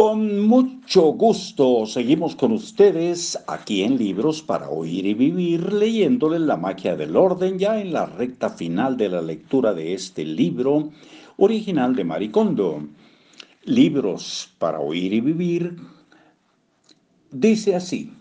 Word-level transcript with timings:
Con 0.00 0.46
mucho 0.46 1.06
gusto 1.14 1.84
seguimos 1.84 2.36
con 2.36 2.52
ustedes 2.52 3.36
aquí 3.48 3.82
en 3.82 3.98
Libros 3.98 4.42
para 4.42 4.68
Oír 4.70 5.04
y 5.04 5.14
Vivir, 5.14 5.72
leyéndoles 5.72 6.40
La 6.42 6.56
magia 6.56 6.94
del 6.94 7.16
orden 7.16 7.58
ya 7.58 7.80
en 7.80 7.92
la 7.92 8.06
recta 8.06 8.48
final 8.48 8.96
de 8.96 9.08
la 9.08 9.20
lectura 9.20 9.74
de 9.74 9.94
este 9.94 10.24
libro 10.24 10.90
original 11.36 11.96
de 11.96 12.04
Maricondo. 12.04 12.86
Libros 13.64 14.54
para 14.60 14.78
Oír 14.78 15.14
y 15.14 15.20
Vivir 15.20 15.74
dice 17.32 17.74
así. 17.74 18.12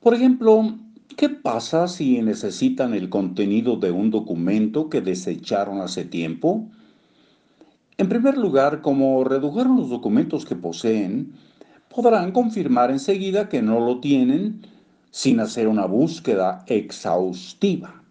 Por 0.00 0.12
ejemplo, 0.12 0.76
¿qué 1.16 1.30
pasa 1.30 1.88
si 1.88 2.20
necesitan 2.20 2.92
el 2.92 3.08
contenido 3.08 3.76
de 3.76 3.92
un 3.92 4.10
documento 4.10 4.90
que 4.90 5.00
desecharon 5.00 5.80
hace 5.80 6.04
tiempo? 6.04 6.68
En 7.98 8.08
primer 8.08 8.38
lugar, 8.38 8.80
como 8.80 9.24
redujeron 9.24 9.76
los 9.76 9.90
documentos 9.90 10.46
que 10.46 10.54
poseen, 10.54 11.32
podrán 11.88 12.30
confirmar 12.30 12.92
enseguida 12.92 13.48
que 13.48 13.60
no 13.60 13.80
lo 13.80 13.98
tienen 13.98 14.60
sin 15.10 15.40
hacer 15.40 15.66
una 15.66 15.84
búsqueda 15.84 16.64
exhaustiva. 16.68 18.04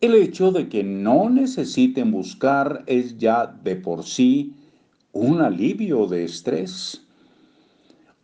El 0.00 0.16
hecho 0.16 0.50
de 0.50 0.68
que 0.68 0.82
no 0.82 1.30
necesiten 1.30 2.10
buscar 2.10 2.82
es 2.86 3.16
ya 3.16 3.46
de 3.46 3.76
por 3.76 4.02
sí 4.02 4.54
un 5.12 5.40
alivio 5.40 6.06
de 6.06 6.24
estrés. 6.24 7.06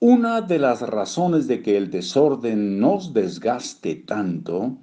Una 0.00 0.40
de 0.40 0.58
las 0.58 0.80
razones 0.80 1.46
de 1.46 1.62
que 1.62 1.76
el 1.76 1.92
desorden 1.92 2.80
nos 2.80 3.14
desgaste 3.14 3.94
tanto 3.94 4.78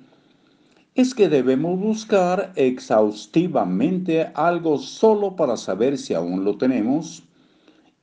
es 0.96 1.16
que 1.16 1.28
debemos 1.28 1.80
buscar 1.80 2.54
exhaustivamente 2.56 4.32
algo 4.36 4.78
solo 4.78 5.36
para 5.36 5.58
saber 5.58 5.98
si 5.98 6.14
aún 6.14 6.44
lo 6.44 6.58
tenemos 6.58 7.24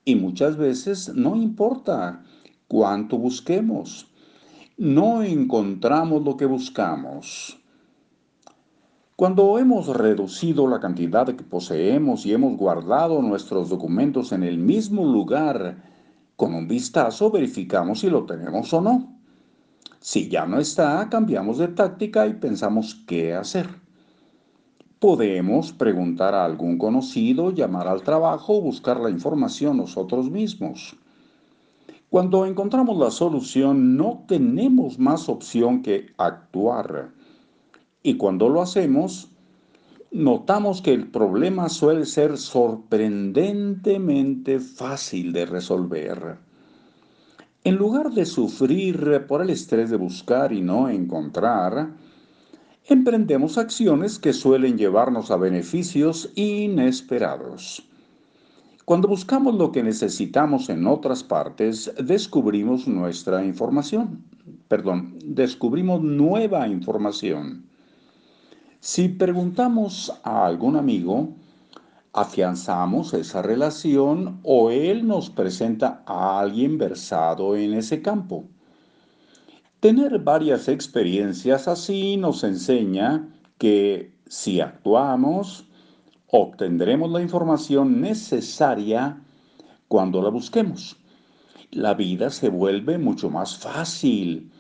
y 0.04 0.16
muchas 0.16 0.56
veces 0.56 1.14
no 1.14 1.36
importa 1.36 2.24
cuánto 2.66 3.16
busquemos, 3.16 4.08
no 4.76 5.22
encontramos 5.22 6.22
lo 6.22 6.36
que 6.36 6.46
buscamos. 6.46 7.56
Cuando 9.14 9.58
hemos 9.58 9.86
reducido 9.88 10.66
la 10.66 10.80
cantidad 10.80 11.26
que 11.26 11.44
poseemos 11.44 12.24
y 12.24 12.32
hemos 12.32 12.56
guardado 12.56 13.20
nuestros 13.20 13.68
documentos 13.68 14.32
en 14.32 14.42
el 14.42 14.56
mismo 14.56 15.04
lugar, 15.04 15.76
con 16.36 16.54
un 16.54 16.66
vistazo 16.66 17.30
verificamos 17.30 18.00
si 18.00 18.08
lo 18.08 18.24
tenemos 18.24 18.72
o 18.72 18.80
no. 18.80 19.19
Si 20.00 20.28
ya 20.28 20.44
no 20.46 20.58
está, 20.58 21.08
cambiamos 21.10 21.58
de 21.58 21.68
táctica 21.68 22.26
y 22.26 22.32
pensamos 22.32 22.94
qué 23.06 23.34
hacer. 23.34 23.68
Podemos 24.98 25.72
preguntar 25.72 26.34
a 26.34 26.46
algún 26.46 26.78
conocido, 26.78 27.50
llamar 27.50 27.86
al 27.86 28.02
trabajo 28.02 28.56
o 28.56 28.62
buscar 28.62 28.98
la 28.98 29.10
información 29.10 29.76
nosotros 29.76 30.30
mismos. 30.30 30.96
Cuando 32.08 32.46
encontramos 32.46 32.96
la 32.96 33.10
solución 33.10 33.98
no 33.98 34.24
tenemos 34.26 34.98
más 34.98 35.28
opción 35.28 35.82
que 35.82 36.06
actuar. 36.16 37.10
Y 38.02 38.14
cuando 38.14 38.48
lo 38.48 38.62
hacemos, 38.62 39.28
notamos 40.10 40.80
que 40.80 40.94
el 40.94 41.08
problema 41.08 41.68
suele 41.68 42.06
ser 42.06 42.38
sorprendentemente 42.38 44.60
fácil 44.60 45.34
de 45.34 45.44
resolver. 45.44 46.49
En 47.62 47.76
lugar 47.76 48.10
de 48.12 48.24
sufrir 48.24 49.26
por 49.28 49.42
el 49.42 49.50
estrés 49.50 49.90
de 49.90 49.96
buscar 49.98 50.50
y 50.50 50.62
no 50.62 50.88
encontrar, 50.88 51.90
emprendemos 52.86 53.58
acciones 53.58 54.18
que 54.18 54.32
suelen 54.32 54.78
llevarnos 54.78 55.30
a 55.30 55.36
beneficios 55.36 56.32
inesperados. 56.36 57.86
Cuando 58.86 59.08
buscamos 59.08 59.56
lo 59.56 59.72
que 59.72 59.82
necesitamos 59.82 60.70
en 60.70 60.86
otras 60.86 61.22
partes, 61.22 61.92
descubrimos 62.02 62.88
nuestra 62.88 63.44
información. 63.44 64.24
Perdón, 64.66 65.18
descubrimos 65.22 66.02
nueva 66.02 66.66
información. 66.66 67.66
Si 68.80 69.10
preguntamos 69.10 70.10
a 70.24 70.46
algún 70.46 70.76
amigo, 70.76 71.34
afianzamos 72.12 73.14
esa 73.14 73.42
relación 73.42 74.40
o 74.42 74.70
Él 74.70 75.06
nos 75.06 75.30
presenta 75.30 76.02
a 76.06 76.40
alguien 76.40 76.78
versado 76.78 77.56
en 77.56 77.74
ese 77.74 78.02
campo. 78.02 78.44
Tener 79.80 80.18
varias 80.18 80.68
experiencias 80.68 81.68
así 81.68 82.16
nos 82.16 82.44
enseña 82.44 83.28
que 83.58 84.12
si 84.26 84.60
actuamos, 84.60 85.66
obtendremos 86.26 87.10
la 87.10 87.22
información 87.22 88.00
necesaria 88.00 89.22
cuando 89.88 90.22
la 90.22 90.30
busquemos. 90.30 90.96
La 91.70 91.94
vida 91.94 92.30
se 92.30 92.48
vuelve 92.48 92.98
mucho 92.98 93.30
más 93.30 93.56
fácil 93.56 94.50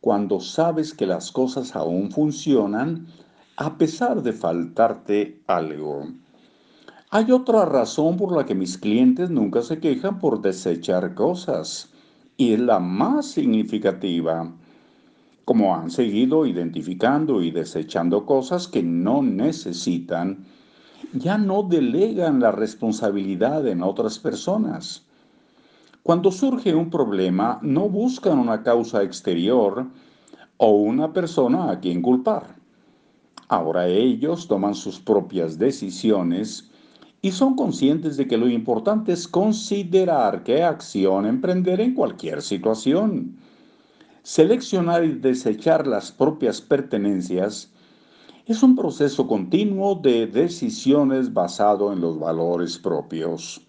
cuando 0.00 0.40
sabes 0.40 0.94
que 0.94 1.06
las 1.06 1.32
cosas 1.32 1.74
aún 1.74 2.10
funcionan 2.10 3.06
a 3.56 3.76
pesar 3.76 4.22
de 4.22 4.32
faltarte 4.32 5.42
algo. 5.46 6.06
Hay 7.10 7.32
otra 7.32 7.64
razón 7.64 8.18
por 8.18 8.36
la 8.36 8.44
que 8.44 8.54
mis 8.54 8.76
clientes 8.76 9.30
nunca 9.30 9.62
se 9.62 9.80
quejan 9.80 10.18
por 10.18 10.42
desechar 10.42 11.14
cosas, 11.14 11.90
y 12.36 12.52
es 12.52 12.60
la 12.60 12.80
más 12.80 13.24
significativa. 13.24 14.52
Como 15.46 15.74
han 15.74 15.90
seguido 15.90 16.44
identificando 16.44 17.40
y 17.40 17.50
desechando 17.50 18.26
cosas 18.26 18.68
que 18.68 18.82
no 18.82 19.22
necesitan, 19.22 20.44
ya 21.14 21.38
no 21.38 21.62
delegan 21.62 22.40
la 22.40 22.52
responsabilidad 22.52 23.66
en 23.66 23.82
otras 23.82 24.18
personas. 24.18 25.06
Cuando 26.02 26.30
surge 26.30 26.74
un 26.74 26.90
problema, 26.90 27.58
no 27.62 27.88
buscan 27.88 28.38
una 28.38 28.62
causa 28.62 29.02
exterior 29.02 29.86
o 30.58 30.72
una 30.72 31.14
persona 31.14 31.70
a 31.70 31.80
quien 31.80 32.02
culpar. 32.02 32.54
Ahora 33.48 33.86
ellos 33.86 34.46
toman 34.46 34.74
sus 34.74 35.00
propias 35.00 35.58
decisiones 35.58 36.68
y 37.20 37.32
son 37.32 37.56
conscientes 37.56 38.16
de 38.16 38.28
que 38.28 38.36
lo 38.36 38.48
importante 38.48 39.12
es 39.12 39.26
considerar 39.26 40.44
qué 40.44 40.62
acción 40.62 41.26
emprender 41.26 41.80
en 41.80 41.94
cualquier 41.94 42.42
situación. 42.42 43.36
Seleccionar 44.22 45.04
y 45.04 45.14
desechar 45.14 45.86
las 45.86 46.12
propias 46.12 46.60
pertenencias 46.60 47.70
es 48.46 48.62
un 48.62 48.76
proceso 48.76 49.26
continuo 49.26 49.96
de 49.96 50.26
decisiones 50.26 51.32
basado 51.32 51.92
en 51.92 52.00
los 52.00 52.18
valores 52.18 52.78
propios. 52.78 53.60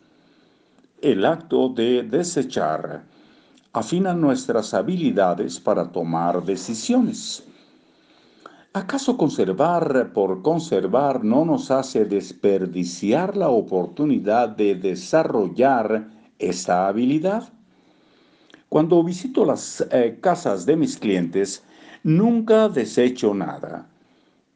El 1.02 1.26
acto 1.26 1.70
de 1.70 2.04
desechar 2.04 3.04
afina 3.74 4.14
nuestras 4.14 4.74
habilidades 4.74 5.60
para 5.60 5.92
tomar 5.92 6.44
decisiones. 6.44 7.44
¿Acaso 8.74 9.18
conservar 9.18 10.14
por 10.14 10.44
conservar 10.44 11.24
no 11.24 11.44
nos 11.44 11.72
hace 11.72 12.06
desperdiciar 12.06 13.36
la 13.36 13.50
oportunidad 13.50 14.50
de 14.50 14.76
desarrollar 14.76 16.08
esta 16.38 16.88
habilidad? 16.88 17.52
Cuando 18.70 19.04
visito 19.04 19.44
las 19.44 19.82
eh, 19.90 20.20
casas 20.22 20.68
de 20.68 20.76
mis 20.76 20.98
clientes, 20.98 21.64
nunca 22.04 22.70
desecho 22.70 23.34
nada. 23.34 23.88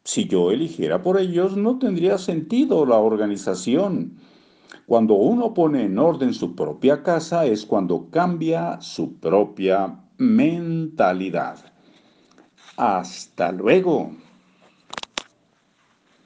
Si 0.03 0.28
yo 0.28 0.51
eligiera 0.51 1.01
por 1.01 1.19
ellos, 1.19 1.57
no 1.57 1.80
tendría 1.80 2.19
sentido 2.19 2.85
la 2.85 3.00
organización. 3.00 4.19
Cuando 4.85 5.16
uno 5.16 5.56
pone 5.56 5.85
en 5.85 5.97
orden 5.97 6.35
su 6.35 6.53
propia 6.53 7.01
casa 7.01 7.47
es 7.47 7.66
cuando 7.66 8.12
cambia 8.12 8.80
su 8.80 9.16
propia 9.16 10.01
mentalidad. 10.18 11.72
Hasta 12.78 13.51
luego. 13.51 14.11